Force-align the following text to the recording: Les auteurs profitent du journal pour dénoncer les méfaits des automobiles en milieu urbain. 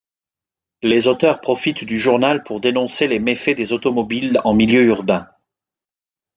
Les 0.81 1.07
auteurs 1.07 1.41
profitent 1.41 1.83
du 1.83 1.99
journal 1.99 2.41
pour 2.41 2.59
dénoncer 2.59 3.05
les 3.05 3.19
méfaits 3.19 3.55
des 3.55 3.71
automobiles 3.71 4.41
en 4.45 4.55
milieu 4.55 4.81
urbain. 4.81 5.27